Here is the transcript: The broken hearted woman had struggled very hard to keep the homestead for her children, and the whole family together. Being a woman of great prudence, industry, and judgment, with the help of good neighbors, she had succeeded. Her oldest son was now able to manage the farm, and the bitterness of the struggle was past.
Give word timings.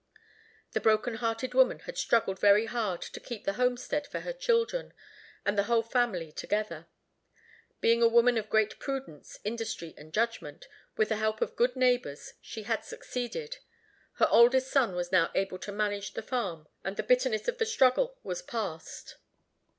The 0.71 0.79
broken 0.81 1.13
hearted 1.17 1.53
woman 1.53 1.77
had 1.81 1.95
struggled 1.95 2.39
very 2.39 2.65
hard 2.65 3.03
to 3.03 3.19
keep 3.19 3.43
the 3.43 3.53
homestead 3.53 4.07
for 4.07 4.21
her 4.21 4.33
children, 4.33 4.93
and 5.45 5.55
the 5.55 5.65
whole 5.65 5.83
family 5.83 6.31
together. 6.31 6.87
Being 7.81 8.01
a 8.01 8.07
woman 8.07 8.35
of 8.35 8.49
great 8.49 8.79
prudence, 8.79 9.37
industry, 9.43 9.93
and 9.97 10.11
judgment, 10.11 10.67
with 10.97 11.09
the 11.09 11.17
help 11.17 11.39
of 11.39 11.55
good 11.55 11.75
neighbors, 11.75 12.33
she 12.41 12.63
had 12.63 12.83
succeeded. 12.83 13.57
Her 14.13 14.27
oldest 14.31 14.71
son 14.71 14.95
was 14.95 15.11
now 15.11 15.29
able 15.35 15.59
to 15.59 15.71
manage 15.71 16.13
the 16.13 16.23
farm, 16.23 16.67
and 16.83 16.97
the 16.97 17.03
bitterness 17.03 17.47
of 17.47 17.59
the 17.59 17.65
struggle 17.67 18.17
was 18.23 18.41
past. 18.41 19.17